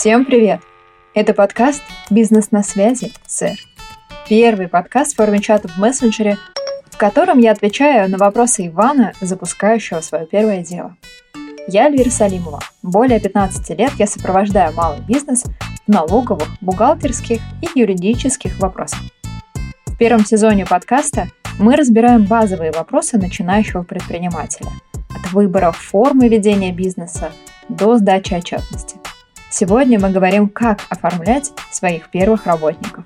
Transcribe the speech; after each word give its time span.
Всем 0.00 0.24
привет! 0.24 0.62
Это 1.12 1.34
подкаст 1.34 1.82
«Бизнес 2.08 2.52
на 2.52 2.62
связи, 2.62 3.12
сэр». 3.26 3.58
Первый 4.30 4.66
подкаст 4.66 5.12
в 5.12 5.16
форме 5.16 5.40
чата 5.40 5.68
в 5.68 5.76
мессенджере, 5.76 6.38
в 6.86 6.96
котором 6.96 7.38
я 7.38 7.52
отвечаю 7.52 8.10
на 8.10 8.16
вопросы 8.16 8.68
Ивана, 8.68 9.12
запускающего 9.20 10.00
свое 10.00 10.24
первое 10.24 10.62
дело. 10.62 10.96
Я 11.68 11.88
Эльвира 11.88 12.08
Салимова. 12.08 12.60
Более 12.82 13.20
15 13.20 13.78
лет 13.78 13.92
я 13.98 14.06
сопровождаю 14.06 14.72
малый 14.72 15.02
бизнес 15.02 15.44
в 15.86 15.88
налоговых, 15.92 16.48
бухгалтерских 16.62 17.42
и 17.60 17.78
юридических 17.78 18.58
вопросах. 18.58 19.00
В 19.84 19.98
первом 19.98 20.24
сезоне 20.24 20.64
подкаста 20.64 21.28
мы 21.58 21.76
разбираем 21.76 22.24
базовые 22.24 22.72
вопросы 22.72 23.18
начинающего 23.18 23.82
предпринимателя. 23.82 24.70
От 25.14 25.30
выбора 25.32 25.72
формы 25.72 26.28
ведения 26.28 26.72
бизнеса 26.72 27.32
до 27.68 27.98
сдачи 27.98 28.32
отчетности. 28.32 28.99
Сегодня 29.52 29.98
мы 29.98 30.10
говорим, 30.12 30.48
как 30.48 30.78
оформлять 30.90 31.52
своих 31.72 32.08
первых 32.10 32.46
работников. 32.46 33.04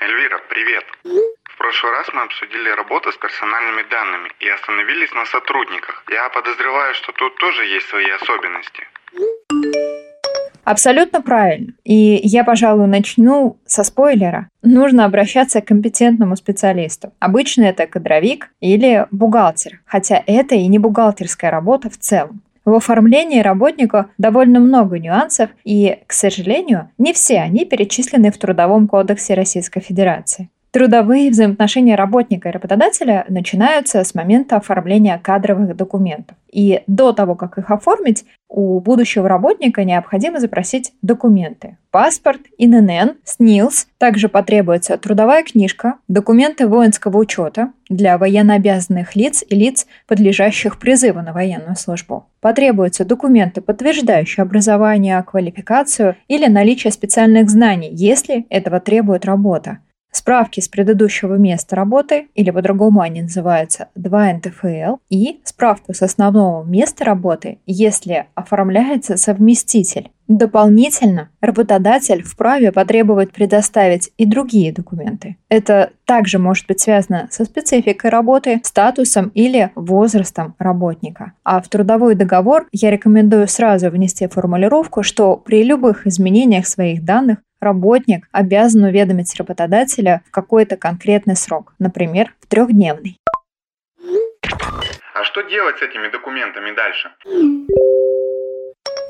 Эльвира, 0.00 0.38
привет! 0.50 0.84
В 1.02 1.56
прошлый 1.56 1.92
раз 1.92 2.06
мы 2.12 2.20
обсудили 2.20 2.68
работу 2.68 3.10
с 3.10 3.16
персональными 3.16 3.88
данными 3.88 4.30
и 4.40 4.48
остановились 4.50 5.12
на 5.12 5.24
сотрудниках. 5.24 6.04
Я 6.10 6.28
подозреваю, 6.28 6.94
что 6.94 7.12
тут 7.12 7.36
тоже 7.36 7.64
есть 7.64 7.88
свои 7.88 8.10
особенности. 8.10 8.86
Абсолютно 10.66 11.22
правильно. 11.22 11.74
И 11.84 12.20
я, 12.24 12.42
пожалуй, 12.42 12.88
начну 12.88 13.56
со 13.66 13.84
спойлера. 13.84 14.48
Нужно 14.64 15.04
обращаться 15.04 15.60
к 15.60 15.66
компетентному 15.66 16.34
специалисту. 16.34 17.12
Обычно 17.20 17.62
это 17.62 17.86
кадровик 17.86 18.50
или 18.58 19.06
бухгалтер, 19.12 19.80
хотя 19.86 20.20
это 20.26 20.56
и 20.56 20.66
не 20.66 20.80
бухгалтерская 20.80 21.52
работа 21.52 21.88
в 21.88 21.96
целом. 21.96 22.42
В 22.64 22.74
оформлении 22.74 23.38
работника 23.38 24.06
довольно 24.18 24.58
много 24.58 24.98
нюансов, 24.98 25.50
и, 25.62 25.98
к 26.08 26.12
сожалению, 26.12 26.90
не 26.98 27.12
все 27.12 27.38
они 27.38 27.64
перечислены 27.64 28.32
в 28.32 28.38
Трудовом 28.38 28.88
кодексе 28.88 29.34
Российской 29.34 29.78
Федерации. 29.78 30.48
Трудовые 30.72 31.30
взаимоотношения 31.30 31.94
работника 31.94 32.48
и 32.48 32.52
работодателя 32.52 33.24
начинаются 33.28 34.04
с 34.04 34.14
момента 34.14 34.56
оформления 34.56 35.18
кадровых 35.22 35.76
документов. 35.76 36.36
И 36.56 36.82
до 36.86 37.12
того, 37.12 37.34
как 37.34 37.58
их 37.58 37.70
оформить, 37.70 38.24
у 38.48 38.80
будущего 38.80 39.28
работника 39.28 39.84
необходимо 39.84 40.40
запросить 40.40 40.94
документы. 41.02 41.76
Паспорт, 41.90 42.40
ИНН, 42.56 43.16
СНИЛС. 43.24 43.88
Также 43.98 44.30
потребуется 44.30 44.96
трудовая 44.96 45.42
книжка, 45.42 45.96
документы 46.08 46.66
воинского 46.66 47.18
учета 47.18 47.72
для 47.90 48.16
военнообязанных 48.16 49.14
лиц 49.16 49.44
и 49.46 49.54
лиц, 49.54 49.86
подлежащих 50.08 50.78
призыву 50.78 51.20
на 51.20 51.34
военную 51.34 51.76
службу. 51.76 52.26
Потребуются 52.40 53.04
документы, 53.04 53.60
подтверждающие 53.60 54.40
образование, 54.40 55.22
квалификацию 55.24 56.16
или 56.26 56.46
наличие 56.46 56.90
специальных 56.90 57.50
знаний, 57.50 57.90
если 57.92 58.46
этого 58.48 58.80
требует 58.80 59.26
работа 59.26 59.80
справки 60.16 60.60
с 60.60 60.68
предыдущего 60.68 61.34
места 61.34 61.76
работы, 61.76 62.28
или 62.34 62.50
по-другому 62.50 63.00
они 63.00 63.22
называются 63.22 63.88
2 63.94 64.32
НТФЛ, 64.34 64.96
и 65.08 65.40
справку 65.44 65.94
с 65.94 66.02
основного 66.02 66.64
места 66.64 67.04
работы, 67.04 67.58
если 67.66 68.26
оформляется 68.34 69.16
совместитель. 69.16 70.10
Дополнительно 70.28 71.28
работодатель 71.40 72.24
вправе 72.24 72.72
потребовать 72.72 73.30
предоставить 73.30 74.10
и 74.18 74.26
другие 74.26 74.72
документы. 74.72 75.36
Это 75.48 75.90
также 76.04 76.40
может 76.40 76.66
быть 76.66 76.80
связано 76.80 77.28
со 77.30 77.44
спецификой 77.44 78.10
работы, 78.10 78.60
статусом 78.64 79.30
или 79.34 79.70
возрастом 79.76 80.56
работника. 80.58 81.32
А 81.44 81.60
в 81.60 81.68
трудовой 81.68 82.16
договор 82.16 82.66
я 82.72 82.90
рекомендую 82.90 83.46
сразу 83.46 83.88
внести 83.88 84.26
формулировку, 84.26 85.04
что 85.04 85.36
при 85.36 85.62
любых 85.62 86.08
изменениях 86.08 86.66
своих 86.66 87.04
данных 87.04 87.38
работник 87.60 88.28
обязан 88.32 88.84
уведомить 88.84 89.34
работодателя 89.36 90.22
в 90.26 90.30
какой-то 90.30 90.76
конкретный 90.76 91.36
срок, 91.36 91.74
например, 91.78 92.34
в 92.40 92.46
трехдневный. 92.46 93.18
А 95.14 95.24
что 95.24 95.42
делать 95.42 95.78
с 95.78 95.82
этими 95.82 96.08
документами 96.08 96.74
дальше? 96.74 97.10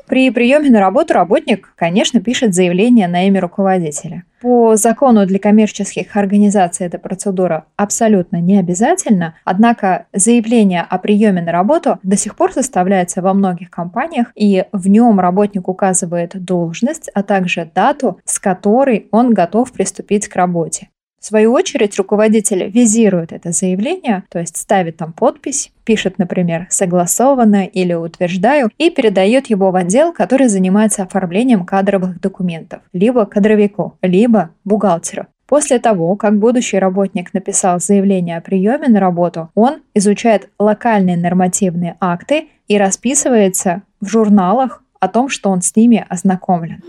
При 0.07 0.31
приеме 0.31 0.69
на 0.69 0.79
работу 0.79 1.13
работник, 1.13 1.73
конечно, 1.75 2.21
пишет 2.21 2.53
заявление 2.53 3.09
на 3.09 3.27
имя 3.27 3.41
руководителя. 3.41 4.23
По 4.41 4.77
закону 4.77 5.25
для 5.25 5.37
коммерческих 5.37 6.15
организаций 6.15 6.85
эта 6.85 6.97
процедура 6.97 7.65
абсолютно 7.75 8.39
не 8.39 8.57
обязательна, 8.57 9.35
однако 9.43 10.05
заявление 10.13 10.85
о 10.87 10.97
приеме 10.97 11.41
на 11.41 11.51
работу 11.51 11.99
до 12.03 12.15
сих 12.15 12.37
пор 12.37 12.53
составляется 12.53 13.21
во 13.21 13.33
многих 13.33 13.69
компаниях, 13.69 14.31
и 14.35 14.63
в 14.71 14.87
нем 14.87 15.19
работник 15.19 15.67
указывает 15.67 16.41
должность, 16.41 17.09
а 17.13 17.21
также 17.23 17.69
дату, 17.75 18.19
с 18.23 18.39
которой 18.39 19.07
он 19.11 19.33
готов 19.33 19.73
приступить 19.73 20.29
к 20.29 20.35
работе. 20.37 20.87
В 21.19 21.25
свою 21.25 21.51
очередь 21.53 21.97
руководитель 21.97 22.69
визирует 22.69 23.31
это 23.31 23.51
заявление, 23.51 24.23
то 24.29 24.39
есть 24.39 24.55
ставит 24.55 24.97
там 24.97 25.13
подпись, 25.13 25.71
пишет, 25.83 26.19
например, 26.19 26.67
«согласовано» 26.69 27.65
или 27.65 27.93
«утверждаю» 27.93 28.69
и 28.77 28.89
передает 28.89 29.47
его 29.47 29.71
в 29.71 29.75
отдел, 29.75 30.13
который 30.13 30.47
занимается 30.47 31.03
оформлением 31.03 31.65
кадровых 31.65 32.21
документов, 32.21 32.81
либо 32.93 33.25
кадровику, 33.25 33.97
либо 34.01 34.51
бухгалтеру. 34.63 35.25
После 35.47 35.79
того, 35.79 36.17
как 36.17 36.37
будущий 36.37 36.77
работник 36.77 37.33
написал 37.33 37.79
заявление 37.79 38.37
о 38.37 38.41
приеме 38.41 38.89
на 38.89 38.99
работу, 38.99 39.49
он 39.55 39.81
изучает 39.93 40.49
локальные 40.59 41.17
нормативные 41.17 41.95
акты 42.01 42.49
и 42.67 42.77
расписывается 42.77 43.81
в 44.01 44.07
журналах 44.07 44.83
о 44.99 45.07
том, 45.07 45.29
что 45.29 45.49
он 45.49 45.61
с 45.61 45.75
ними 45.75 46.05
ознакомлен. 46.09 46.83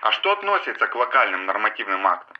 А 0.00 0.12
что 0.12 0.32
относится 0.32 0.86
к 0.86 0.94
локальным 0.94 1.46
нормативным 1.46 2.06
актам? 2.06 2.35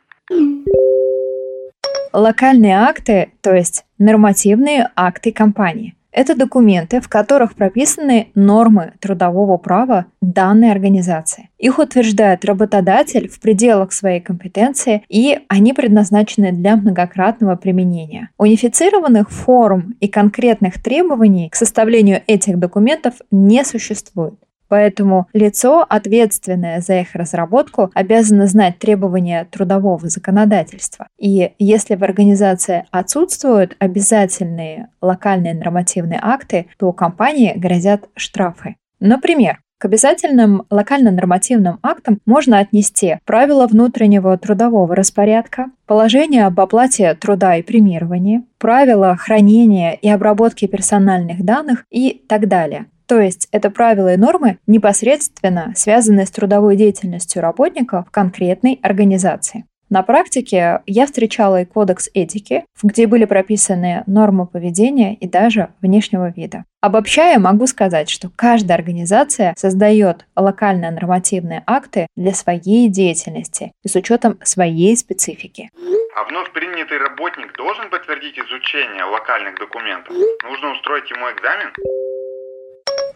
Локальные 2.13 2.79
акты, 2.79 3.33
то 3.43 3.55
есть 3.55 3.85
нормативные 3.99 4.91
акты 4.97 5.33
компании. 5.33 5.97
Это 6.17 6.35
документы, 6.35 7.03
в 7.03 7.11
которых 7.11 7.55
прописаны 7.57 8.29
нормы 8.35 8.95
трудового 9.01 9.59
права 9.59 10.07
данной 10.23 10.73
организации. 10.73 11.51
Их 11.59 11.79
утверждает 11.79 12.47
работодатель 12.47 13.29
в 13.29 13.39
пределах 13.39 13.93
своей 13.93 14.21
компетенции, 14.21 15.05
и 15.11 15.41
они 15.49 15.75
предназначены 15.75 16.53
для 16.53 16.77
многократного 16.77 17.57
применения. 17.57 18.31
Унифицированных 18.39 19.31
форм 19.31 19.95
и 20.01 20.09
конкретных 20.09 20.83
требований 20.83 21.51
к 21.51 21.55
составлению 21.55 22.23
этих 22.27 22.59
документов 22.59 23.17
не 23.31 23.63
существует. 23.63 24.37
Поэтому 24.69 25.29
лицо, 25.33 25.85
ответственное 25.89 26.81
за 26.81 27.01
их 27.01 27.15
разработку, 27.15 27.91
обязано 27.95 28.47
знать 28.47 28.79
требования 28.79 29.47
трудового 29.51 30.09
законодательства. 30.09 31.09
И 31.19 31.53
если 31.59 31.95
в 31.95 32.03
организации 32.03 32.85
отсутствуют 32.91 33.77
обязательные 33.79 34.89
локальные 35.01 35.55
нормативные 35.55 36.21
акты, 36.23 36.67
то 36.79 36.93
компании 36.93 37.53
грозят 37.57 38.09
штрафы. 38.17 38.77
Например, 38.99 39.61
к 39.79 39.85
обязательным 39.85 40.63
локально-нормативным 40.71 41.79
актам 41.83 42.19
можно 42.25 42.61
отнести 42.61 43.19
правила 43.27 43.67
внутреннего 43.67 44.39
трудового 44.39 44.97
распорядка, 44.97 45.67
положение 45.87 46.47
об 46.47 46.59
оплате 46.59 47.15
труда 47.15 47.57
и 47.57 47.63
премировании, 47.63 48.43
правила 48.57 49.15
хранения 49.17 49.93
и 49.93 50.09
обработки 50.09 50.67
персональных 50.67 51.45
данных 51.45 51.85
и 51.91 52.23
так 52.27 52.49
далее. 52.49 52.87
То 53.07 53.21
есть 53.21 53.49
это 53.53 53.71
правила 53.71 54.15
и 54.15 54.17
нормы 54.17 54.59
непосредственно 54.67 55.73
связанные 55.77 56.27
с 56.27 56.31
трудовой 56.31 56.77
деятельностью 56.77 57.41
работника 57.41 58.05
в 58.07 58.11
конкретной 58.11 58.79
организации. 58.83 59.65
На 59.89 60.03
практике 60.03 60.81
я 60.87 61.07
встречала 61.07 61.63
и 61.63 61.65
кодекс 61.65 62.11
этики, 62.13 62.65
где 62.83 63.07
были 63.07 63.25
прописаны 63.25 64.03
нормы 64.09 64.49
поведения 64.49 65.15
и 65.15 65.29
даже 65.29 65.69
внешнего 65.81 66.33
вида. 66.35 66.65
Обобщая, 66.81 67.39
могу 67.39 67.69
сказать, 67.69 68.11
что 68.11 68.29
каждая 68.35 68.79
организация 68.79 69.55
создает 69.57 70.27
локальные 70.35 70.91
нормативные 70.91 71.63
акты 71.67 72.09
для 72.17 72.35
своей 72.35 72.89
деятельности 72.89 73.71
и 73.85 73.89
с 73.89 73.95
учетом 73.95 74.41
своей 74.43 74.97
специфики. 74.97 75.71
А 76.17 76.25
вновь 76.25 76.51
принятый 76.51 76.99
работник 76.99 77.57
должен 77.57 77.89
подтвердить 77.89 78.37
изучение 78.39 79.05
локальных 79.05 79.57
документов? 79.57 80.17
Нужно 80.43 80.73
устроить 80.73 81.09
ему 81.11 81.31
экзамен? 81.31 81.71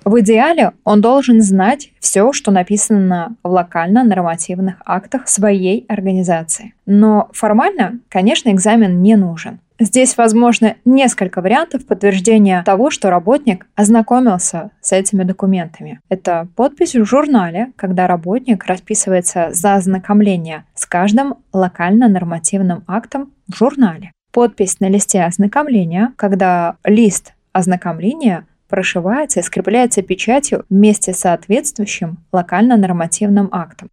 В 0.05 0.21
идеале 0.21 0.73
он 0.85 1.01
должен 1.01 1.43
знать 1.43 1.91
все, 2.01 2.33
что 2.33 2.51
написано 2.51 3.37
в 3.43 3.49
локально-нормативных 3.49 4.77
актах 4.85 5.29
своей 5.29 5.85
организации. 5.89 6.75
Но 6.87 7.29
формально, 7.33 8.01
конечно, 8.09 8.51
экзамен 8.51 9.03
не 9.03 9.17
нужен. 9.17 9.61
Здесь 9.83 10.19
возможно 10.19 10.77
несколько 10.85 11.41
вариантов 11.41 11.87
подтверждения 11.87 12.63
того, 12.65 12.91
что 12.91 13.09
работник 13.09 13.67
ознакомился 13.77 14.73
с 14.83 14.93
этими 14.93 15.23
документами. 15.23 16.01
Это 16.11 16.49
подпись 16.55 16.95
в 16.95 17.05
журнале, 17.07 17.73
когда 17.77 18.07
работник 18.07 18.65
расписывается 18.67 19.49
за 19.53 19.77
ознакомление 19.77 20.65
с 20.75 20.85
каждым 20.85 21.37
локально-нормативным 21.55 22.85
актом 22.87 23.33
в 23.49 23.57
журнале. 23.57 24.13
Подпись 24.33 24.81
на 24.81 24.89
листе 24.91 25.23
ознакомления, 25.23 26.13
когда 26.17 26.77
лист 26.85 27.33
ознакомления 27.53 28.47
прошивается 28.71 29.41
и 29.41 29.43
скрепляется 29.43 30.01
печатью 30.01 30.65
вместе 30.71 31.13
с 31.13 31.19
соответствующим 31.19 32.25
локально-нормативным 32.33 33.51
актом. 33.53 33.91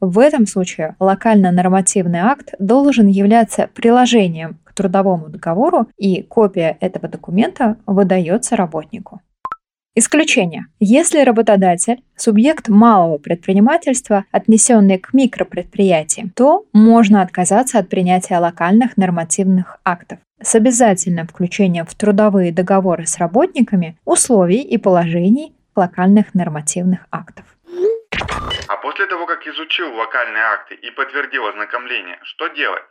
В 0.00 0.18
этом 0.18 0.46
случае 0.46 0.96
локально-нормативный 0.98 2.18
акт 2.18 2.54
должен 2.58 3.06
являться 3.06 3.70
приложением 3.72 4.58
к 4.64 4.74
трудовому 4.74 5.28
договору, 5.28 5.88
и 5.96 6.22
копия 6.22 6.76
этого 6.80 7.08
документа 7.08 7.76
выдается 7.86 8.56
работнику. 8.56 9.20
Исключение. 9.98 10.66
Если 10.78 11.20
работодатель– 11.20 12.02
субъект 12.16 12.68
малого 12.68 13.16
предпринимательства, 13.16 14.26
отнесенный 14.30 14.98
к 14.98 15.14
микропредприятиям, 15.14 16.28
то 16.36 16.66
можно 16.74 17.22
отказаться 17.22 17.78
от 17.78 17.88
принятия 17.88 18.36
локальных 18.36 18.98
нормативных 18.98 19.78
актов 19.86 20.18
с 20.42 20.54
обязательным 20.54 21.26
включением 21.26 21.86
в 21.86 21.94
трудовые 21.94 22.52
договоры 22.52 23.06
с 23.06 23.16
работниками 23.16 23.96
условий 24.04 24.60
и 24.60 24.76
положений 24.76 25.54
локальных 25.74 26.34
нормативных 26.34 27.06
актов. 27.10 27.46
А 28.68 28.76
после 28.82 29.06
того, 29.06 29.24
как 29.24 29.46
изучил 29.46 29.94
локальные 29.94 30.42
акты 30.42 30.74
и 30.74 30.90
подтвердил 30.90 31.46
ознакомление, 31.46 32.18
что 32.22 32.48
делать? 32.48 32.82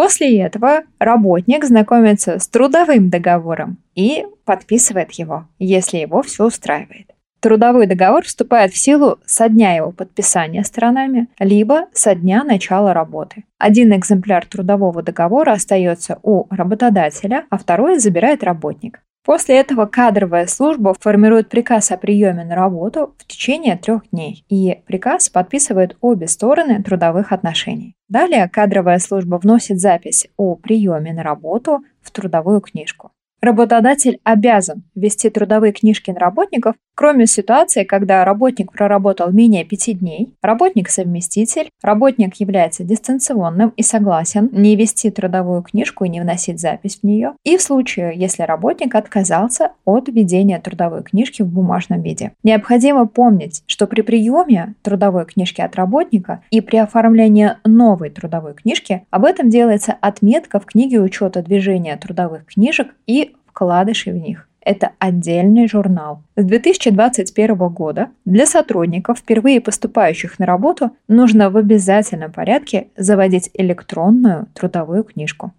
После 0.00 0.40
этого 0.40 0.84
работник 0.98 1.62
знакомится 1.62 2.38
с 2.38 2.48
трудовым 2.48 3.10
договором 3.10 3.76
и 3.94 4.24
подписывает 4.46 5.12
его, 5.12 5.46
если 5.58 5.98
его 5.98 6.22
все 6.22 6.46
устраивает. 6.46 7.10
Трудовой 7.40 7.86
договор 7.86 8.24
вступает 8.24 8.72
в 8.72 8.78
силу 8.78 9.18
со 9.26 9.50
дня 9.50 9.76
его 9.76 9.92
подписания 9.92 10.64
сторонами, 10.64 11.28
либо 11.38 11.88
со 11.92 12.14
дня 12.14 12.44
начала 12.44 12.94
работы. 12.94 13.44
Один 13.58 13.94
экземпляр 13.94 14.46
трудового 14.46 15.02
договора 15.02 15.52
остается 15.52 16.18
у 16.22 16.46
работодателя, 16.48 17.44
а 17.50 17.58
второй 17.58 17.98
забирает 17.98 18.42
работник. 18.42 19.02
После 19.24 19.60
этого 19.60 19.84
кадровая 19.84 20.46
служба 20.46 20.94
формирует 20.98 21.50
приказ 21.50 21.90
о 21.90 21.98
приеме 21.98 22.44
на 22.44 22.54
работу 22.54 23.14
в 23.18 23.26
течение 23.26 23.76
трех 23.76 24.08
дней, 24.10 24.44
и 24.48 24.82
приказ 24.86 25.28
подписывают 25.28 25.96
обе 26.00 26.26
стороны 26.26 26.82
трудовых 26.82 27.30
отношений. 27.32 27.94
Далее 28.08 28.48
кадровая 28.48 28.98
служба 28.98 29.36
вносит 29.36 29.78
запись 29.78 30.26
о 30.38 30.56
приеме 30.56 31.12
на 31.12 31.22
работу 31.22 31.84
в 32.00 32.10
трудовую 32.10 32.60
книжку. 32.62 33.12
Работодатель 33.40 34.20
обязан 34.22 34.82
вести 34.94 35.30
трудовые 35.30 35.72
книжки 35.72 36.10
на 36.10 36.20
работников, 36.20 36.74
кроме 36.94 37.26
ситуации, 37.26 37.84
когда 37.84 38.22
работник 38.22 38.70
проработал 38.70 39.32
менее 39.32 39.64
пяти 39.64 39.94
дней, 39.94 40.34
работник-совместитель, 40.42 41.70
работник 41.82 42.34
является 42.36 42.84
дистанционным 42.84 43.72
и 43.76 43.82
согласен 43.82 44.50
не 44.52 44.76
вести 44.76 45.10
трудовую 45.10 45.62
книжку 45.62 46.04
и 46.04 46.10
не 46.10 46.20
вносить 46.20 46.60
запись 46.60 46.98
в 46.98 47.04
нее, 47.06 47.32
и 47.42 47.56
в 47.56 47.62
случае, 47.62 48.12
если 48.14 48.42
работник 48.42 48.94
отказался 48.94 49.72
от 49.86 50.08
ведения 50.08 50.60
трудовой 50.60 51.02
книжки 51.02 51.40
в 51.40 51.46
бумажном 51.46 52.02
виде. 52.02 52.32
Необходимо 52.42 53.06
помнить, 53.06 53.62
что 53.66 53.86
при 53.86 54.02
приеме 54.02 54.74
трудовой 54.82 55.24
книжки 55.24 55.62
от 55.62 55.76
работника 55.76 56.42
и 56.50 56.60
при 56.60 56.76
оформлении 56.76 57.52
новой 57.64 58.10
трудовой 58.10 58.52
книжки 58.52 59.06
об 59.08 59.24
этом 59.24 59.48
делается 59.48 59.96
отметка 59.98 60.60
в 60.60 60.66
книге 60.66 61.00
учета 61.00 61.42
движения 61.42 61.96
трудовых 61.96 62.44
книжек 62.44 62.94
и 63.06 63.29
вкладышей 63.50 64.12
в 64.12 64.16
них. 64.16 64.46
Это 64.62 64.92
отдельный 64.98 65.68
журнал. 65.68 66.22
С 66.36 66.44
2021 66.44 67.56
года 67.68 68.10
для 68.24 68.46
сотрудников, 68.46 69.18
впервые 69.18 69.60
поступающих 69.60 70.38
на 70.38 70.46
работу, 70.46 70.96
нужно 71.08 71.50
в 71.50 71.56
обязательном 71.56 72.32
порядке 72.32 72.88
заводить 72.96 73.50
электронную 73.54 74.46
трудовую 74.54 75.04
книжку. 75.04 75.52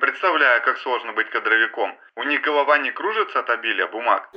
Представляю, 0.00 0.62
как 0.64 0.78
сложно 0.78 1.12
быть 1.12 1.30
кадровиком. 1.30 1.92
У 2.16 2.24
них 2.24 2.42
голова 2.42 2.78
не 2.78 2.90
кружится 2.90 3.38
от 3.40 3.50
обилия 3.50 3.86
бумаг. 3.86 4.30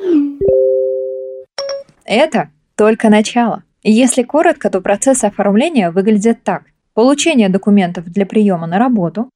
Это 2.05 2.49
только 2.75 3.09
начало. 3.09 3.63
Если 3.81 4.23
коротко, 4.23 4.69
то 4.69 4.81
процесс 4.81 5.23
оформления 5.23 5.91
выглядит 5.91 6.43
так. 6.43 6.63
Получение 6.93 7.49
документов 7.49 8.05
для 8.05 8.25
приема 8.25 8.67
на 8.67 8.79
работу, 8.79 9.29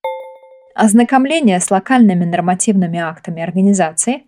ознакомление 0.79 1.59
с 1.59 1.69
локальными 1.71 2.23
нормативными 2.23 2.99
актами 2.99 3.43
организации, 3.43 4.23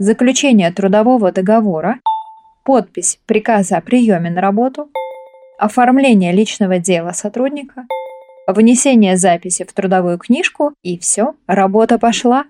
заключение 0.00 0.72
трудового 0.72 1.30
договора, 1.30 2.00
подпись 2.64 3.20
приказа 3.26 3.76
о 3.76 3.80
приеме 3.80 4.28
на 4.28 4.40
работу, 4.40 4.90
оформление 5.56 6.32
личного 6.32 6.80
дела 6.80 7.12
сотрудника, 7.12 7.86
внесение 8.48 9.16
записи 9.16 9.64
в 9.64 9.72
трудовую 9.72 10.18
книжку 10.18 10.74
и 10.82 10.98
все, 10.98 11.34
работа 11.46 12.00
пошла. 12.00 12.44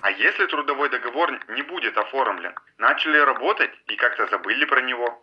А 0.00 0.10
если 0.10 0.46
трудовой 0.46 0.88
договор 0.88 1.30
не 1.54 1.62
будет 1.62 1.98
оформлен? 1.98 2.52
Начали 2.78 3.18
работать 3.18 3.70
и 3.92 3.96
как-то 3.96 4.28
забыли 4.30 4.64
про 4.64 4.80
него? 4.80 5.20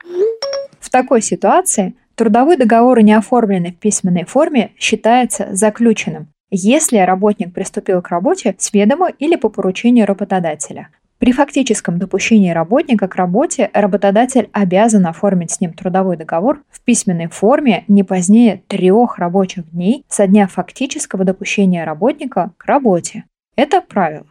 В 0.79 0.89
такой 0.91 1.23
ситуации 1.23 1.95
трудовой 2.15 2.57
договор, 2.57 3.01
не 3.01 3.13
оформленный 3.13 3.71
в 3.71 3.79
письменной 3.79 4.25
форме, 4.25 4.75
считается 4.77 5.47
заключенным, 5.51 6.27
если 6.55 6.97
работник 6.97 7.53
приступил 7.53 8.01
к 8.01 8.09
работе 8.09 8.55
с 8.57 8.71
ведома 8.73 9.09
или 9.09 9.35
по 9.35 9.49
поручению 9.49 10.05
работодателя. 10.05 10.89
При 11.17 11.31
фактическом 11.31 11.99
допущении 11.99 12.51
работника 12.51 13.07
к 13.07 13.15
работе 13.15 13.71
работодатель 13.73 14.49
обязан 14.51 15.07
оформить 15.07 15.51
с 15.51 15.61
ним 15.61 15.73
трудовой 15.73 16.17
договор 16.17 16.61
в 16.69 16.81
письменной 16.81 17.27
форме 17.27 17.85
не 17.87 18.03
позднее 18.03 18.61
трех 18.67 19.17
рабочих 19.17 19.71
дней 19.71 20.05
со 20.09 20.27
дня 20.27 20.47
фактического 20.47 21.23
допущения 21.23 21.85
работника 21.85 22.51
к 22.57 22.65
работе. 22.65 23.23
Это 23.55 23.81
правило. 23.81 24.27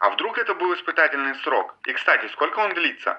А 0.00 0.10
вдруг 0.10 0.36
это 0.36 0.54
был 0.54 0.74
испытательный 0.74 1.34
срок? 1.44 1.76
И, 1.86 1.92
кстати, 1.92 2.26
сколько 2.32 2.58
он 2.58 2.74
длится? 2.74 3.16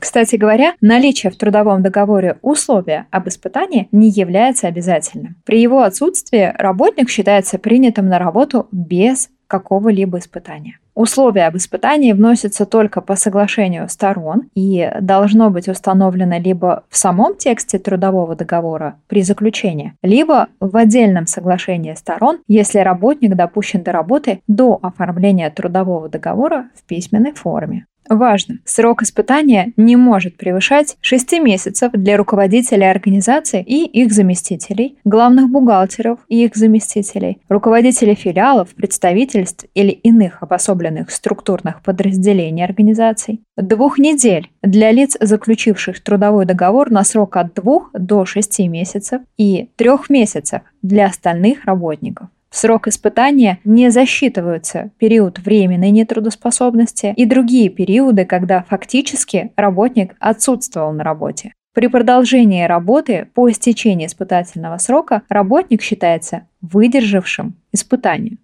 Кстати 0.00 0.36
говоря, 0.36 0.74
наличие 0.80 1.30
в 1.30 1.36
трудовом 1.36 1.82
договоре 1.82 2.38
условия 2.40 3.06
об 3.10 3.28
испытании 3.28 3.88
не 3.92 4.08
является 4.08 4.66
обязательным. 4.66 5.36
При 5.44 5.60
его 5.60 5.82
отсутствии 5.82 6.52
работник 6.56 7.10
считается 7.10 7.58
принятым 7.58 8.08
на 8.08 8.18
работу 8.18 8.66
без 8.72 9.28
какого-либо 9.46 10.18
испытания. 10.18 10.78
Условия 10.94 11.46
об 11.46 11.56
испытании 11.56 12.12
вносятся 12.12 12.66
только 12.66 13.00
по 13.00 13.16
соглашению 13.16 13.88
сторон 13.88 14.48
и 14.54 14.90
должно 15.00 15.50
быть 15.50 15.68
установлено 15.68 16.38
либо 16.38 16.84
в 16.88 16.96
самом 16.96 17.36
тексте 17.36 17.78
трудового 17.78 18.36
договора 18.36 18.96
при 19.06 19.22
заключении, 19.22 19.94
либо 20.02 20.48
в 20.60 20.76
отдельном 20.76 21.26
соглашении 21.26 21.94
сторон, 21.94 22.38
если 22.48 22.78
работник 22.78 23.34
допущен 23.34 23.82
до 23.82 23.92
работы 23.92 24.40
до 24.46 24.78
оформления 24.82 25.50
трудового 25.50 26.08
договора 26.08 26.66
в 26.74 26.84
письменной 26.84 27.32
форме. 27.32 27.86
Важно, 28.10 28.58
срок 28.64 29.02
испытания 29.02 29.72
не 29.76 29.94
может 29.94 30.36
превышать 30.36 30.96
6 31.00 31.40
месяцев 31.40 31.92
для 31.92 32.16
руководителей 32.16 32.90
организации 32.90 33.62
и 33.62 33.84
их 33.84 34.12
заместителей, 34.12 34.98
главных 35.04 35.48
бухгалтеров 35.48 36.18
и 36.26 36.44
их 36.44 36.56
заместителей, 36.56 37.38
руководителей 37.48 38.16
филиалов, 38.16 38.74
представительств 38.74 39.66
или 39.74 39.90
иных 39.90 40.42
обособленных 40.42 41.12
структурных 41.12 41.82
подразделений 41.84 42.64
организаций, 42.64 43.42
двух 43.56 43.96
недель 44.00 44.50
для 44.60 44.90
лиц, 44.90 45.16
заключивших 45.20 46.02
трудовой 46.02 46.46
договор 46.46 46.90
на 46.90 47.04
срок 47.04 47.36
от 47.36 47.54
2 47.54 47.90
до 47.94 48.24
6 48.24 48.58
месяцев 48.68 49.22
и 49.38 49.70
трех 49.76 50.10
месяцев 50.10 50.62
для 50.82 51.06
остальных 51.06 51.64
работников. 51.64 52.26
В 52.50 52.56
срок 52.56 52.88
испытания 52.88 53.60
не 53.64 53.90
засчитываются 53.90 54.90
период 54.98 55.38
временной 55.38 55.90
нетрудоспособности 55.90 57.14
и 57.16 57.24
другие 57.24 57.68
периоды, 57.68 58.24
когда 58.24 58.64
фактически 58.68 59.52
работник 59.56 60.16
отсутствовал 60.18 60.92
на 60.92 61.04
работе. 61.04 61.52
При 61.72 61.86
продолжении 61.86 62.64
работы 62.64 63.28
по 63.32 63.48
истечении 63.48 64.06
испытательного 64.06 64.78
срока 64.78 65.22
работник 65.28 65.80
считается 65.80 66.48
выдержавшим 66.60 67.54
испытание. 67.70 68.38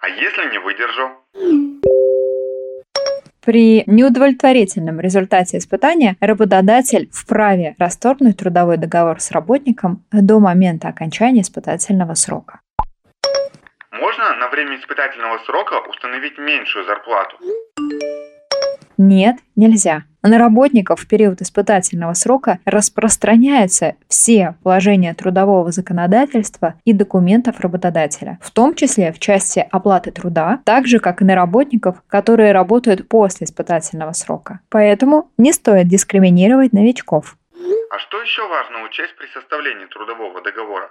А 0.00 0.08
если 0.08 0.52
не 0.52 0.60
выдержал? 0.60 1.08
При 3.44 3.82
неудовлетворительном 3.86 5.00
результате 5.00 5.58
испытания 5.58 6.16
работодатель 6.20 7.08
вправе 7.12 7.74
расторгнуть 7.78 8.36
трудовой 8.36 8.76
договор 8.76 9.20
с 9.20 9.32
работником 9.32 10.04
до 10.12 10.38
момента 10.38 10.88
окончания 10.88 11.42
испытательного 11.42 12.14
срока. 12.14 12.60
Можно 13.90 14.36
на 14.36 14.48
время 14.48 14.76
испытательного 14.76 15.38
срока 15.46 15.80
установить 15.88 16.38
меньшую 16.38 16.84
зарплату? 16.84 17.36
Нет, 18.98 19.36
нельзя. 19.56 20.04
На 20.22 20.38
работников 20.38 21.00
в 21.00 21.06
период 21.06 21.40
испытательного 21.40 22.14
срока 22.14 22.58
распространяются 22.64 23.94
все 24.08 24.56
положения 24.62 25.14
трудового 25.14 25.70
законодательства 25.70 26.74
и 26.84 26.92
документов 26.92 27.60
работодателя, 27.60 28.38
в 28.42 28.50
том 28.50 28.74
числе 28.74 29.12
в 29.12 29.20
части 29.20 29.64
оплаты 29.70 30.10
труда, 30.10 30.60
так 30.64 30.88
же, 30.88 30.98
как 30.98 31.22
и 31.22 31.24
на 31.24 31.36
работников, 31.36 32.02
которые 32.08 32.52
работают 32.52 33.08
после 33.08 33.44
испытательного 33.44 34.12
срока. 34.12 34.60
Поэтому 34.68 35.30
не 35.38 35.52
стоит 35.52 35.86
дискриминировать 35.88 36.72
новичков. 36.72 37.36
А 37.90 37.98
что 37.98 38.20
еще 38.20 38.46
важно 38.48 38.84
учесть 38.84 39.14
при 39.16 39.26
составлении 39.28 39.86
трудового 39.86 40.40
договора? 40.42 40.90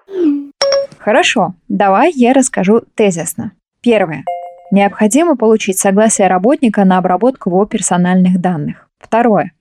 Хорошо, 0.99 1.53
давай 1.67 2.11
я 2.13 2.33
расскажу 2.33 2.81
тезисно. 2.95 3.51
Первое. 3.81 4.23
Необходимо 4.71 5.37
получить 5.37 5.77
согласие 5.77 6.27
работника 6.27 6.83
на 6.85 6.97
обработку 6.97 7.49
его 7.49 7.65
персональных 7.65 8.41
данных. 8.41 8.87
Второе. 8.99 9.51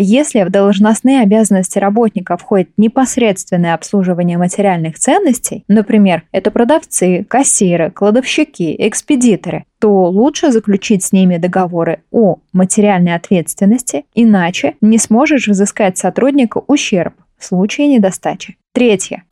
Если 0.00 0.44
в 0.44 0.50
должностные 0.50 1.22
обязанности 1.22 1.80
работника 1.80 2.36
входит 2.36 2.70
непосредственное 2.76 3.74
обслуживание 3.74 4.38
материальных 4.38 4.96
ценностей, 4.96 5.64
например, 5.66 6.22
это 6.30 6.52
продавцы, 6.52 7.26
кассиры, 7.28 7.90
кладовщики, 7.90 8.76
экспедиторы, 8.78 9.64
то 9.80 10.04
лучше 10.04 10.52
заключить 10.52 11.02
с 11.02 11.10
ними 11.10 11.36
договоры 11.36 12.02
о 12.12 12.36
материальной 12.52 13.16
ответственности, 13.16 14.04
иначе 14.14 14.76
не 14.80 14.98
сможешь 14.98 15.48
взыскать 15.48 15.98
сотрудника 15.98 16.62
ущерб 16.68 17.14
в 17.36 17.44
случае 17.44 17.88
недостачи. 17.88 18.56
Третье. 18.72 19.24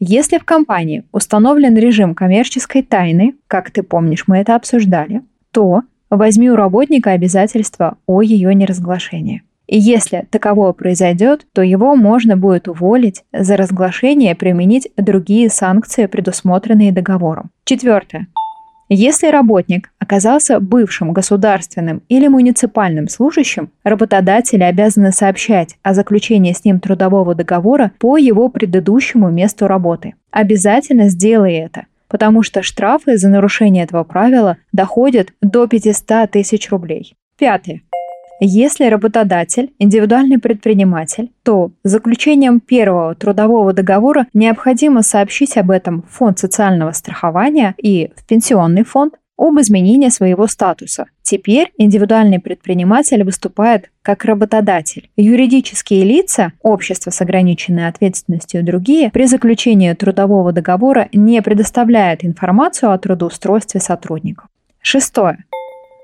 Если 0.00 0.38
в 0.38 0.44
компании 0.44 1.04
установлен 1.12 1.76
режим 1.76 2.14
коммерческой 2.14 2.80
тайны, 2.80 3.34
как 3.46 3.70
ты 3.70 3.82
помнишь, 3.82 4.24
мы 4.26 4.38
это 4.38 4.54
обсуждали, 4.54 5.20
то 5.52 5.82
возьми 6.08 6.50
у 6.50 6.56
работника 6.56 7.10
обязательства 7.10 7.98
о 8.06 8.22
ее 8.22 8.54
неразглашении. 8.54 9.42
И 9.68 9.78
если 9.78 10.26
таковое 10.30 10.72
произойдет, 10.72 11.46
то 11.52 11.62
его 11.62 11.94
можно 11.94 12.36
будет 12.36 12.66
уволить 12.68 13.22
за 13.32 13.56
разглашение 13.56 14.34
применить 14.34 14.88
другие 14.96 15.50
санкции, 15.50 16.06
предусмотренные 16.06 16.90
договором. 16.90 17.50
Четвертое. 17.64 18.26
Если 18.90 19.26
работник 19.26 19.90
оказался 19.98 20.60
бывшим 20.60 21.12
государственным 21.12 22.02
или 22.08 22.26
муниципальным 22.26 23.08
служащим, 23.08 23.70
работодатели 23.84 24.62
обязаны 24.62 25.12
сообщать 25.12 25.76
о 25.82 25.92
заключении 25.92 26.54
с 26.54 26.64
ним 26.64 26.80
трудового 26.80 27.34
договора 27.34 27.92
по 27.98 28.16
его 28.16 28.48
предыдущему 28.48 29.28
месту 29.30 29.66
работы. 29.66 30.14
Обязательно 30.30 31.10
сделай 31.10 31.52
это, 31.56 31.84
потому 32.08 32.42
что 32.42 32.62
штрафы 32.62 33.18
за 33.18 33.28
нарушение 33.28 33.84
этого 33.84 34.04
правила 34.04 34.56
доходят 34.72 35.34
до 35.42 35.66
500 35.66 36.30
тысяч 36.30 36.70
рублей. 36.70 37.14
Пятое. 37.36 37.82
Если 38.40 38.84
работодатель– 38.84 39.72
индивидуальный 39.80 40.38
предприниматель, 40.38 41.32
то 41.42 41.72
заключением 41.82 42.60
первого 42.60 43.16
трудового 43.16 43.72
договора 43.72 44.26
необходимо 44.32 45.02
сообщить 45.02 45.56
об 45.56 45.72
этом 45.72 46.02
в 46.02 46.16
фонд 46.16 46.38
социального 46.38 46.92
страхования 46.92 47.74
и 47.78 48.10
в 48.14 48.24
пенсионный 48.26 48.84
фонд 48.84 49.14
об 49.36 49.58
изменении 49.60 50.08
своего 50.08 50.46
статуса. 50.46 51.06
Теперь 51.22 51.72
индивидуальный 51.78 52.38
предприниматель 52.38 53.24
выступает 53.24 53.90
как 54.02 54.24
работодатель. 54.24 55.10
Юридические 55.16 56.04
лица, 56.04 56.52
общество 56.62 57.10
с 57.10 57.20
ограниченной 57.20 57.88
ответственностью 57.88 58.60
и 58.60 58.64
другие, 58.64 59.10
при 59.10 59.26
заключении 59.26 59.92
трудового 59.94 60.52
договора 60.52 61.08
не 61.12 61.42
предоставляют 61.42 62.24
информацию 62.24 62.92
о 62.92 62.98
трудоустройстве 62.98 63.80
сотрудников. 63.80 64.46
Шестое. 64.80 65.44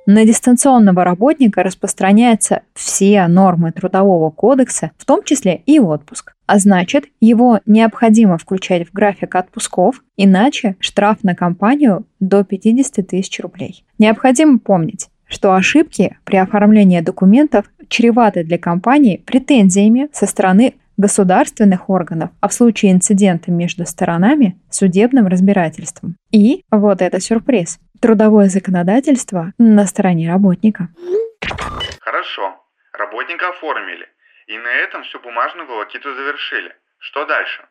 На 0.06 0.26
дистанционного 0.26 1.02
работника 1.02 1.62
распространяются 1.62 2.62
все 2.74 3.26
нормы 3.26 3.72
Трудового 3.72 4.30
кодекса, 4.30 4.90
в 4.98 5.06
том 5.06 5.22
числе 5.24 5.62
и 5.64 5.78
отпуск. 5.78 6.34
А 6.46 6.58
значит, 6.58 7.04
его 7.20 7.60
необходимо 7.64 8.36
включать 8.36 8.86
в 8.86 8.92
график 8.92 9.34
отпусков, 9.34 10.02
иначе 10.18 10.76
штраф 10.78 11.24
на 11.24 11.34
компанию 11.34 12.04
до 12.20 12.44
50 12.44 13.06
тысяч 13.06 13.40
рублей. 13.40 13.84
Необходимо 13.98 14.58
помнить, 14.58 15.08
что 15.26 15.54
ошибки 15.54 16.18
при 16.24 16.36
оформлении 16.36 17.00
документов 17.00 17.70
чреваты 17.88 18.44
для 18.44 18.58
компании 18.58 19.22
претензиями 19.24 20.08
со 20.12 20.26
стороны 20.26 20.74
государственных 20.96 21.88
органов, 21.90 22.30
а 22.40 22.48
в 22.48 22.52
случае 22.52 22.92
инцидента 22.92 23.50
между 23.50 23.86
сторонами– 23.86 24.56
судебным 24.70 25.26
разбирательством. 25.26 26.16
И 26.30 26.62
вот 26.70 27.02
это 27.02 27.20
сюрприз 27.20 27.78
трудовое 28.04 28.50
законодательство 28.50 29.54
на 29.56 29.86
стороне 29.86 30.28
работника. 30.28 30.88
Хорошо, 32.00 32.54
работника 32.92 33.48
оформили. 33.48 34.06
И 34.46 34.58
на 34.58 34.68
этом 34.68 35.04
всю 35.04 35.20
бумажную 35.20 35.66
волокиту 35.66 36.14
завершили. 36.14 36.74
Что 36.98 37.24
дальше? 37.24 37.62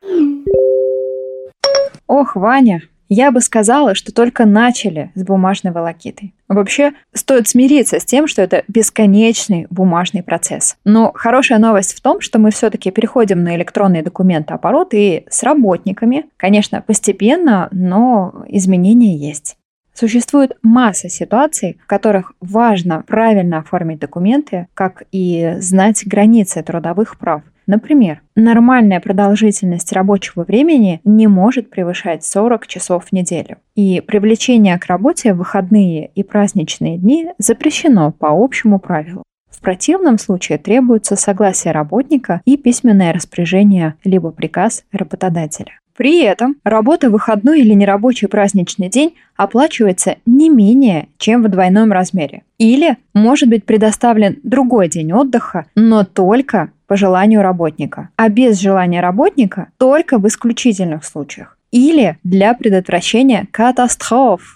Ох, 2.08 2.36
Ваня, 2.36 2.82
я 3.10 3.32
бы 3.32 3.42
сказала, 3.42 3.94
что 3.94 4.12
только 4.12 4.46
начали 4.46 5.12
с 5.14 5.24
бумажной 5.24 5.72
волокитой. 5.72 6.34
Вообще, 6.48 6.94
стоит 7.14 7.48
смириться 7.48 8.00
с 8.00 8.06
тем, 8.06 8.26
что 8.26 8.42
это 8.42 8.64
бесконечный 8.68 9.68
бумажный 9.70 10.24
процесс. 10.24 10.78
Но 10.84 11.12
хорошая 11.14 11.60
новость 11.60 11.96
в 11.96 12.02
том, 12.02 12.22
что 12.22 12.40
мы 12.40 12.50
все-таки 12.50 12.90
переходим 12.90 13.44
на 13.44 13.56
электронный 13.56 14.02
документооборот 14.02 14.96
и 14.96 15.28
с 15.30 15.44
работниками, 15.44 16.26
конечно, 16.38 16.82
постепенно, 16.82 17.70
но 17.72 18.46
изменения 18.48 19.16
есть. 19.16 19.58
Существует 19.94 20.58
масса 20.64 21.08
ситуаций, 21.08 21.78
в 21.84 21.88
которых 21.88 22.34
важно 22.42 23.04
правильно 23.06 23.60
оформить 23.60 24.00
документы, 24.00 24.68
как 24.74 25.04
и 25.12 25.56
знать 25.60 26.06
границы 26.06 26.64
трудовых 26.64 27.18
прав. 27.18 27.44
Например, 27.66 28.22
нормальная 28.36 29.00
продолжительность 29.00 29.94
рабочего 29.94 30.44
времени 30.44 31.00
не 31.06 31.28
может 31.28 31.70
превышать 31.70 32.26
40 32.26 32.68
часов 32.68 33.06
в 33.06 33.14
неделю. 33.14 33.58
И 33.76 34.02
привлечение 34.02 34.78
к 34.78 34.88
работе 34.88 35.34
в 35.34 35.38
выходные 35.38 36.08
и 36.08 36.24
праздничные 36.24 36.98
дни 36.98 37.30
запрещено 37.38 38.12
по 38.12 38.30
общему 38.32 38.80
правилу. 38.80 39.24
В 39.50 39.62
противном 39.62 40.18
случае 40.18 40.58
требуется 40.58 41.16
согласие 41.16 41.72
работника 41.72 42.42
и 42.44 42.58
письменное 42.58 43.14
распоряжение 43.14 43.96
либо 44.04 44.32
приказ 44.32 44.84
работодателя. 44.92 45.80
При 45.96 46.24
этом 46.24 46.56
работа 46.64 47.10
в 47.10 47.12
выходной 47.12 47.62
или 47.62 47.74
нерабочий 47.74 48.28
праздничный 48.28 48.90
день 48.90 49.16
оплачивается 49.36 50.16
не 50.26 50.50
менее, 50.50 51.08
чем 51.18 51.44
в 51.44 51.50
двойном 51.50 51.92
размере. 51.92 52.44
Или 52.58 52.98
может 53.14 53.50
быть 53.50 53.66
предоставлен 53.66 54.40
другой 54.44 54.88
день 54.90 55.14
отдыха, 55.14 55.68
но 55.76 56.04
только 56.04 56.72
по 56.88 56.96
желанию 56.96 57.42
работника. 57.42 58.10
А 58.16 58.30
без 58.30 58.60
желания 58.60 59.02
работника 59.02 59.68
только 59.78 60.18
в 60.18 60.28
исключительных 60.28 61.06
случаях. 61.06 61.58
Или 61.72 62.18
для 62.24 62.54
предотвращения 62.54 63.48
катастроф. 63.52 64.56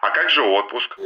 А 0.00 0.10
как 0.10 0.30
же 0.30 0.42
отпуск? 0.42 0.98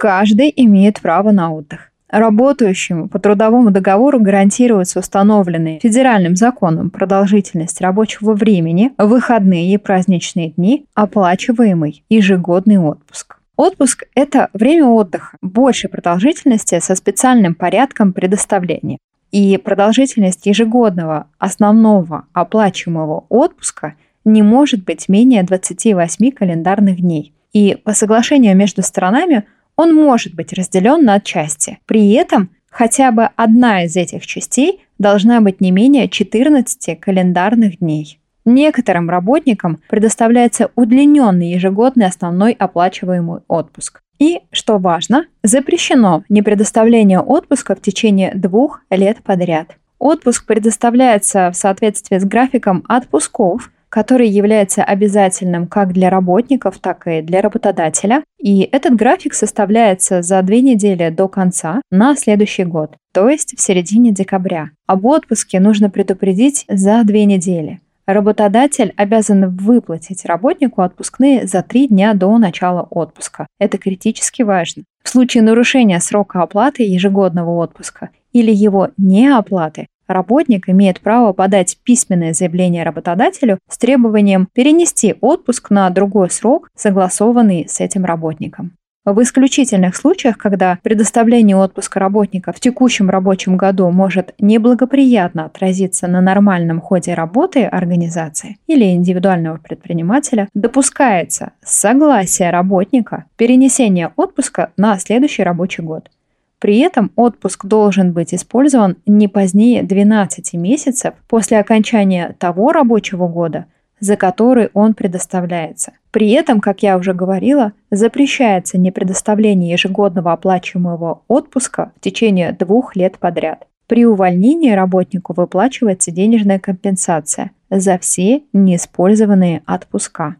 Каждый 0.00 0.52
имеет 0.56 1.00
право 1.00 1.30
на 1.30 1.52
отдых. 1.52 1.90
Работающему 2.08 3.08
по 3.08 3.18
трудовому 3.18 3.72
договору 3.72 4.20
гарантируется 4.20 5.00
установленные 5.00 5.80
федеральным 5.80 6.36
законом 6.36 6.90
продолжительность 6.90 7.80
рабочего 7.80 8.34
времени, 8.34 8.92
выходные 8.96 9.74
и 9.74 9.76
праздничные 9.76 10.50
дни, 10.50 10.86
оплачиваемый 10.94 12.04
ежегодный 12.08 12.78
отпуск. 12.78 13.38
Отпуск– 13.56 14.04
это 14.14 14.50
время 14.52 14.86
отдыха 14.86 15.36
большей 15.42 15.90
продолжительности 15.90 16.78
со 16.78 16.94
специальным 16.94 17.54
порядком 17.54 18.12
предоставления. 18.12 18.98
И 19.32 19.56
продолжительность 19.58 20.46
ежегодного 20.46 21.26
основного 21.38 22.26
оплачиваемого 22.32 23.24
отпуска 23.28 23.94
не 24.24 24.42
может 24.42 24.84
быть 24.84 25.08
менее 25.08 25.42
28 25.42 26.30
календарных 26.30 27.00
дней. 27.00 27.32
И 27.52 27.76
по 27.82 27.94
соглашению 27.94 28.56
между 28.56 28.82
сторонами– 28.82 29.44
он 29.76 29.94
может 29.94 30.34
быть 30.34 30.52
разделен 30.52 31.04
на 31.04 31.20
части. 31.20 31.78
При 31.86 32.12
этом 32.12 32.50
хотя 32.70 33.12
бы 33.12 33.30
одна 33.36 33.84
из 33.84 33.96
этих 33.96 34.26
частей 34.26 34.84
должна 34.98 35.40
быть 35.40 35.60
не 35.60 35.70
менее 35.70 36.08
14 36.08 36.98
календарных 37.00 37.78
дней. 37.78 38.18
Некоторым 38.44 39.10
работникам 39.10 39.80
предоставляется 39.88 40.70
удлиненный 40.76 41.50
ежегодный 41.50 42.06
основной 42.06 42.52
оплачиваемый 42.52 43.40
отпуск. 43.48 44.00
И, 44.18 44.40
что 44.50 44.78
важно, 44.78 45.26
запрещено 45.42 46.22
непредоставление 46.28 47.20
отпуска 47.20 47.74
в 47.74 47.82
течение 47.82 48.32
двух 48.34 48.80
лет 48.88 49.18
подряд. 49.22 49.76
Отпуск 49.98 50.46
предоставляется 50.46 51.50
в 51.50 51.56
соответствии 51.56 52.18
с 52.18 52.24
графиком 52.24 52.84
отпусков, 52.88 53.70
который 53.88 54.28
является 54.28 54.82
обязательным 54.82 55.66
как 55.66 55.92
для 55.92 56.10
работников, 56.10 56.78
так 56.78 57.06
и 57.06 57.22
для 57.22 57.40
работодателя. 57.40 58.22
И 58.38 58.68
этот 58.72 58.94
график 58.94 59.34
составляется 59.34 60.22
за 60.22 60.42
две 60.42 60.60
недели 60.60 61.08
до 61.10 61.28
конца 61.28 61.80
на 61.90 62.16
следующий 62.16 62.64
год, 62.64 62.96
то 63.12 63.28
есть 63.28 63.56
в 63.56 63.60
середине 63.60 64.12
декабря. 64.12 64.70
Об 64.86 65.04
отпуске 65.06 65.60
нужно 65.60 65.90
предупредить 65.90 66.64
за 66.68 67.02
две 67.04 67.24
недели. 67.24 67.80
Работодатель 68.06 68.94
обязан 68.96 69.56
выплатить 69.56 70.24
работнику 70.24 70.82
отпускные 70.82 71.46
за 71.46 71.62
три 71.62 71.88
дня 71.88 72.14
до 72.14 72.38
начала 72.38 72.86
отпуска. 72.88 73.48
Это 73.58 73.78
критически 73.78 74.42
важно. 74.42 74.84
В 75.02 75.08
случае 75.08 75.42
нарушения 75.42 75.98
срока 75.98 76.42
оплаты 76.42 76.84
ежегодного 76.84 77.50
отпуска 77.50 78.10
или 78.32 78.52
его 78.52 78.90
неоплаты 78.96 79.88
Работник 80.06 80.68
имеет 80.68 81.00
право 81.00 81.32
подать 81.32 81.78
письменное 81.82 82.32
заявление 82.32 82.84
работодателю 82.84 83.58
с 83.68 83.78
требованием 83.78 84.48
перенести 84.52 85.16
отпуск 85.20 85.70
на 85.70 85.90
другой 85.90 86.30
срок, 86.30 86.68
согласованный 86.74 87.66
с 87.68 87.80
этим 87.80 88.04
работником. 88.04 88.72
В 89.06 89.22
исключительных 89.22 89.94
случаях, 89.94 90.36
когда 90.36 90.80
предоставление 90.82 91.56
отпуска 91.56 92.00
работника 92.00 92.52
в 92.52 92.58
текущем 92.58 93.08
рабочем 93.08 93.56
году 93.56 93.88
может 93.92 94.34
неблагоприятно 94.40 95.44
отразиться 95.44 96.08
на 96.08 96.20
нормальном 96.20 96.80
ходе 96.80 97.14
работы 97.14 97.66
организации 97.66 98.58
или 98.66 98.84
индивидуального 98.84 99.58
предпринимателя, 99.58 100.48
допускается 100.54 101.52
согласие 101.64 102.50
работника 102.50 103.26
перенесение 103.36 104.12
отпуска 104.16 104.72
на 104.76 104.98
следующий 104.98 105.44
рабочий 105.44 105.84
год. 105.84 106.10
При 106.58 106.78
этом 106.78 107.12
отпуск 107.16 107.66
должен 107.66 108.12
быть 108.12 108.34
использован 108.34 108.96
не 109.06 109.28
позднее 109.28 109.82
12 109.82 110.54
месяцев 110.54 111.14
после 111.28 111.58
окончания 111.58 112.34
того 112.38 112.72
рабочего 112.72 113.28
года, 113.28 113.66
за 114.00 114.16
который 114.16 114.70
он 114.72 114.94
предоставляется. 114.94 115.92
При 116.10 116.30
этом, 116.30 116.60
как 116.60 116.82
я 116.82 116.96
уже 116.96 117.12
говорила, 117.12 117.72
запрещается 117.90 118.78
не 118.78 118.90
предоставление 118.90 119.72
ежегодного 119.72 120.32
оплачиваемого 120.32 121.22
отпуска 121.28 121.92
в 121.96 122.00
течение 122.00 122.52
двух 122.52 122.96
лет 122.96 123.18
подряд. 123.18 123.66
При 123.86 124.04
увольнении 124.04 124.72
работнику 124.72 125.32
выплачивается 125.34 126.10
денежная 126.10 126.58
компенсация 126.58 127.52
за 127.70 127.98
все 127.98 128.42
неиспользованные 128.52 129.62
отпуска. 129.66 130.36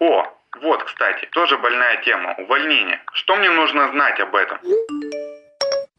О, 0.00 0.22
вот, 0.62 0.82
кстати, 0.84 1.26
тоже 1.32 1.58
больная 1.58 2.02
тема– 2.04 2.34
увольнение. 2.38 3.00
Что 3.12 3.36
мне 3.36 3.50
нужно 3.50 3.90
знать 3.92 4.20
об 4.20 4.34
этом? 4.34 4.58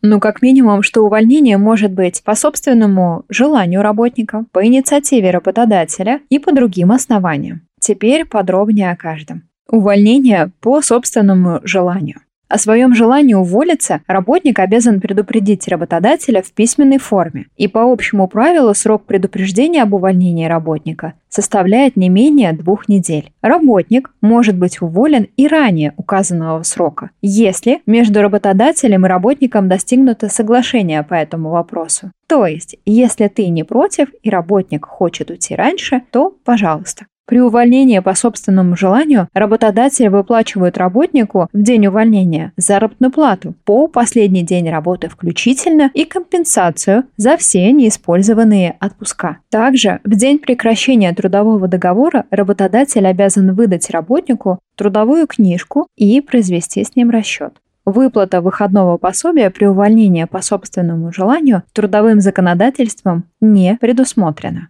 Ну, 0.01 0.19
как 0.19 0.41
минимум, 0.41 0.81
что 0.81 1.01
увольнение 1.01 1.57
может 1.57 1.91
быть 1.91 2.23
по 2.23 2.33
собственному 2.35 3.25
желанию 3.27 3.81
работника, 3.81 4.45
по 4.53 4.65
инициативе 4.65 5.31
работодателя 5.31 6.21
и 6.29 6.39
по 6.39 6.53
другим 6.53 6.91
основаниям. 6.91 7.67
Теперь 7.79 8.25
подробнее 8.25 8.91
о 8.91 8.95
каждом. 8.95 9.43
Увольнение 9.67 10.51
по 10.61 10.81
собственному 10.81 11.59
желанию. 11.63 12.21
О 12.49 12.57
своем 12.57 12.95
желании 12.95 13.35
уволиться 13.35 14.01
работник 14.07 14.57
обязан 14.57 14.99
предупредить 14.99 15.67
работодателя 15.67 16.41
в 16.41 16.51
письменной 16.51 16.97
форме, 16.97 17.45
и 17.57 17.67
по 17.67 17.83
общему 17.83 18.27
правилу 18.27 18.73
срок 18.73 19.05
предупреждения 19.05 19.83
об 19.83 19.93
увольнении 19.93 20.47
работника 20.47 21.13
составляет 21.29 21.95
не 21.95 22.09
менее 22.09 22.53
двух 22.53 22.89
недель. 22.89 23.31
Работник 23.43 24.11
может 24.21 24.57
быть 24.57 24.81
уволен 24.81 25.27
и 25.37 25.47
ранее 25.47 25.93
указанного 25.95 26.63
срока, 26.63 27.11
если 27.21 27.83
между 27.85 28.23
работодателем 28.23 29.05
и 29.05 29.09
работником 29.09 29.69
достигнуто 29.69 30.27
соглашение 30.27 31.03
по 31.03 31.13
этому 31.13 31.51
вопросу. 31.51 32.11
То 32.27 32.47
есть, 32.47 32.77
если 32.83 33.27
ты 33.27 33.47
не 33.49 33.63
против 33.63 34.09
и 34.23 34.29
работник 34.31 34.87
хочет 34.87 35.29
уйти 35.29 35.53
раньше, 35.53 36.01
то 36.11 36.35
пожалуйста. 36.43 37.05
При 37.29 37.39
увольнении 37.41 37.99
по 37.99 38.15
собственному 38.15 38.75
желанию 38.75 39.27
работодатель 39.35 40.09
выплачивает 40.09 40.79
работнику 40.79 41.47
в 41.53 41.61
день 41.61 41.85
увольнения 41.85 42.53
заработную 42.57 43.11
плату 43.11 43.53
по 43.65 43.87
последний 43.87 44.41
день 44.41 44.67
работы 44.67 45.09
включительно 45.09 45.91
и 45.93 46.05
компенсацию 46.05 47.03
за 47.17 47.37
все 47.37 47.71
неиспользованные 47.71 48.77
отпуска. 48.79 49.37
Также 49.51 49.99
в 50.03 50.15
день 50.15 50.39
прекращения 50.39 51.13
трудового 51.13 51.67
договора 51.67 52.25
работодатель 52.31 53.05
обязан 53.05 53.53
выдать 53.53 53.91
работнику 53.91 54.57
трудовую 54.75 55.27
книжку 55.27 55.85
и 55.95 56.21
произвести 56.21 56.83
с 56.83 56.95
ним 56.95 57.11
расчет. 57.11 57.53
Выплата 57.85 58.41
выходного 58.41 58.97
пособия 58.97 59.51
при 59.51 59.65
увольнении 59.65 60.23
по 60.23 60.41
собственному 60.41 61.13
желанию 61.13 61.61
трудовым 61.73 62.21
законодательством 62.21 63.25
не 63.39 63.77
предусмотрена. 63.79 64.69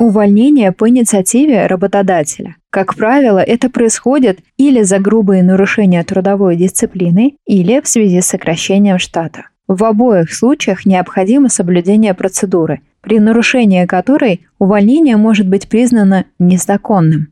Увольнение 0.00 0.72
по 0.72 0.88
инициативе 0.88 1.66
работодателя. 1.66 2.56
Как 2.70 2.96
правило, 2.96 3.38
это 3.38 3.70
происходит 3.70 4.40
или 4.56 4.82
за 4.82 4.98
грубые 4.98 5.44
нарушения 5.44 6.02
трудовой 6.02 6.56
дисциплины, 6.56 7.36
или 7.46 7.80
в 7.80 7.86
связи 7.86 8.20
с 8.20 8.26
сокращением 8.26 8.98
штата. 8.98 9.48
В 9.68 9.84
обоих 9.84 10.34
случаях 10.34 10.84
необходимо 10.84 11.48
соблюдение 11.48 12.12
процедуры, 12.12 12.80
при 13.02 13.20
нарушении 13.20 13.86
которой 13.86 14.46
увольнение 14.58 15.16
может 15.16 15.48
быть 15.48 15.68
признано 15.68 16.24
незаконным. 16.40 17.28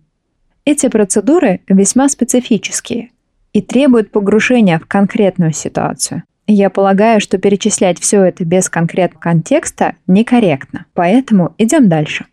Эти 0.65 0.89
процедуры 0.89 1.61
весьма 1.69 2.09
специфические 2.09 3.11
и 3.53 3.61
требуют 3.61 4.13
погружения 4.13 4.79
в 4.79 4.87
конкретную 4.87 5.53
ситуацию. 5.53 6.23
Я 6.47 6.71
полагаю, 6.71 7.21
что 7.21 7.39
перечислять 7.39 7.99
все 8.01 8.23
это 8.23 8.45
без 8.45 8.69
конкретного 8.69 9.21
контекста 9.21 9.95
некорректно, 10.07 10.87
поэтому 10.93 11.55
идем 11.59 11.89
дальше. 11.89 12.27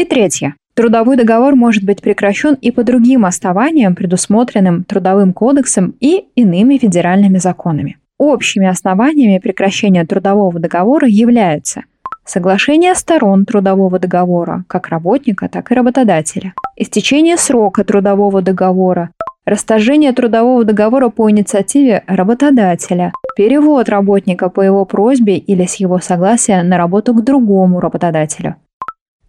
И 0.00 0.04
третье. 0.06 0.54
Трудовой 0.72 1.18
договор 1.18 1.54
может 1.56 1.84
быть 1.84 2.00
прекращен 2.00 2.54
и 2.54 2.70
по 2.70 2.82
другим 2.84 3.26
основаниям, 3.26 3.94
предусмотренным 3.94 4.82
Трудовым 4.84 5.34
кодексом 5.34 5.94
и 6.00 6.24
иными 6.34 6.78
федеральными 6.78 7.36
законами. 7.36 7.98
Общими 8.16 8.66
основаниями 8.66 9.38
прекращения 9.38 10.06
трудового 10.06 10.58
договора 10.58 11.06
являются 11.06 11.82
соглашение 12.24 12.94
сторон 12.94 13.44
трудового 13.44 13.98
договора, 13.98 14.64
как 14.68 14.88
работника, 14.88 15.50
так 15.50 15.70
и 15.70 15.74
работодателя, 15.74 16.54
истечение 16.76 17.36
срока 17.36 17.84
трудового 17.84 18.40
договора, 18.40 19.10
расторжение 19.44 20.14
трудового 20.14 20.64
договора 20.64 21.10
по 21.10 21.30
инициативе 21.30 22.04
работодателя, 22.06 23.12
перевод 23.36 23.90
работника 23.90 24.48
по 24.48 24.62
его 24.62 24.86
просьбе 24.86 25.36
или 25.36 25.66
с 25.66 25.74
его 25.74 25.98
согласия 25.98 26.62
на 26.62 26.78
работу 26.78 27.12
к 27.12 27.22
другому 27.22 27.80
работодателю, 27.80 28.56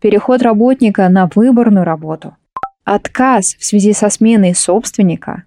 переход 0.02 0.42
работника 0.42 1.08
на 1.08 1.30
выборную 1.34 1.86
работу, 1.86 2.36
отказ 2.84 3.56
в 3.58 3.64
связи 3.64 3.94
со 3.94 4.10
сменой 4.10 4.56
собственника, 4.56 5.44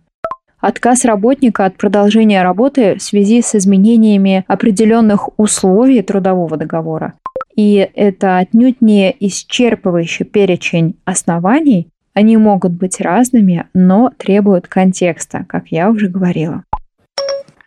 отказ 0.61 1.05
работника 1.05 1.67
от 1.67 1.77
продолжения 1.77 2.43
работы 2.43 2.95
в 2.95 3.03
связи 3.03 3.43
с 3.43 3.55
изменениями 3.55 4.45
определенных 4.47 5.29
условий 5.39 6.01
трудового 6.03 6.57
договора. 6.57 7.15
И 7.57 7.91
это 7.95 8.39
отнюдь 8.39 8.81
не 8.81 9.15
исчерпывающий 9.21 10.25
перечень 10.25 10.97
оснований, 11.05 11.89
они 12.15 12.37
могут 12.37 12.73
быть 12.73 13.01
разными, 13.01 13.67
но 13.75 14.11
требуют 14.17 14.69
контекста, 14.69 15.45
как 15.49 15.69
я 15.69 15.91
уже 15.91 16.09
говорила. 16.09 16.63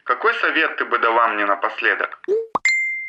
Какой 0.06 0.34
совет 0.36 0.78
ты 0.78 0.86
бы 0.86 0.97
дала 1.00 1.28
мне 1.28 1.45
напоследок? 1.45 2.21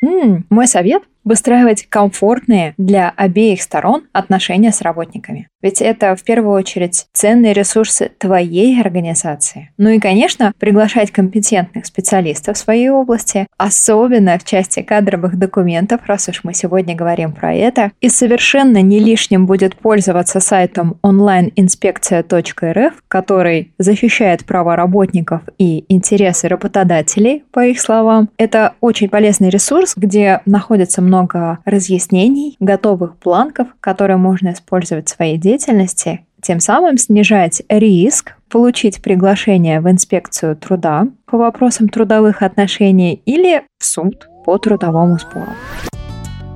М-м, 0.01 0.45
мой 0.49 0.67
совет 0.67 1.03
выстраивать 1.29 1.85
комфортные 1.87 2.73
для 2.77 3.13
обеих 3.15 3.61
сторон 3.61 4.03
отношения 4.11 4.71
с 4.71 4.81
работниками. 4.81 5.47
Ведь 5.61 5.81
это 5.81 6.15
в 6.15 6.23
первую 6.23 6.53
очередь 6.55 7.05
ценные 7.13 7.53
ресурсы 7.53 8.09
твоей 8.17 8.81
организации. 8.81 9.69
Ну 9.77 9.89
и, 9.89 9.99
конечно, 9.99 10.53
приглашать 10.57 11.11
компетентных 11.11 11.85
специалистов 11.85 12.55
в 12.55 12.59
своей 12.59 12.89
области, 12.89 13.45
особенно 13.57 14.39
в 14.39 14.45
части 14.45 14.81
кадровых 14.81 15.37
документов, 15.37 16.01
раз 16.07 16.29
уж 16.29 16.43
мы 16.43 16.55
сегодня 16.55 16.95
говорим 16.95 17.33
про 17.33 17.53
это. 17.53 17.91
И 18.01 18.09
совершенно 18.09 18.81
не 18.81 18.99
лишним 18.99 19.45
будет 19.45 19.75
пользоваться 19.75 20.39
сайтом 20.39 20.97
onlineinspekция.rf, 21.03 22.93
который 23.07 23.73
защищает 23.77 24.45
права 24.45 24.75
работников 24.75 25.41
и 25.59 25.85
интересы 25.89 26.47
работодателей, 26.47 27.43
по 27.51 27.65
их 27.65 27.79
словам. 27.79 28.29
Это 28.37 28.73
очень 28.81 29.09
полезный 29.09 29.49
ресурс, 29.49 29.93
где 29.95 30.41
находится 30.45 31.01
много 31.01 31.18
разъяснений, 31.65 32.55
готовых 32.59 33.17
бланков, 33.19 33.67
которые 33.81 34.17
можно 34.17 34.53
использовать 34.53 35.07
в 35.07 35.15
своей 35.15 35.37
деятельности, 35.37 36.25
тем 36.41 36.59
самым 36.59 36.97
снижать 36.97 37.61
риск 37.69 38.35
получить 38.49 39.01
приглашение 39.01 39.81
в 39.81 39.89
инспекцию 39.89 40.55
труда 40.55 41.07
по 41.25 41.37
вопросам 41.37 41.89
трудовых 41.89 42.41
отношений 42.41 43.21
или 43.25 43.63
в 43.77 43.85
суд 43.85 44.29
по 44.45 44.57
трудовому 44.57 45.19
спору. 45.19 45.51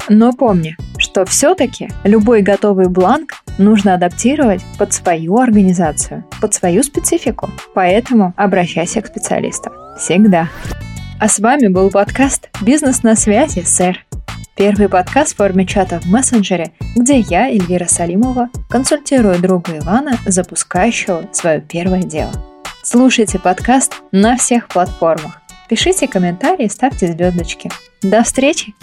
Но 0.09 0.33
помни, 0.33 0.75
что 0.97 1.25
все-таки 1.25 1.89
любой 2.03 2.41
готовый 2.41 2.89
бланк 2.89 3.33
нужно 3.57 3.93
адаптировать 3.93 4.61
под 4.77 4.91
свою 4.91 5.37
организацию, 5.37 6.25
под 6.41 6.53
свою 6.53 6.83
специфику. 6.83 7.49
Поэтому 7.73 8.33
обращайся 8.35 9.01
к 9.01 9.07
специалисту. 9.07 9.71
Всегда. 9.97 10.49
А 11.19 11.29
с 11.29 11.39
вами 11.39 11.67
был 11.67 11.89
подкаст 11.89 12.49
«Бизнес 12.61 13.03
на 13.03 13.15
связи, 13.15 13.61
сэр». 13.61 14.05
Первый 14.55 14.87
подкаст 14.87 15.33
в 15.33 15.37
форме 15.37 15.65
чата 15.65 15.99
в 15.99 16.05
мессенджере, 16.05 16.73
где 16.95 17.19
я, 17.21 17.49
Эльвира 17.49 17.87
Салимова, 17.87 18.49
консультирую 18.69 19.41
друга 19.41 19.79
Ивана, 19.79 20.19
запускающего 20.27 21.27
свое 21.31 21.59
первое 21.59 22.03
дело. 22.03 22.31
Слушайте 22.83 23.39
подкаст 23.39 24.03
на 24.11 24.37
всех 24.37 24.67
платформах. 24.67 25.41
Пишите 25.67 26.07
комментарии, 26.07 26.67
ставьте 26.67 27.07
звездочки. 27.07 27.71
До 28.03 28.21
встречи! 28.21 28.75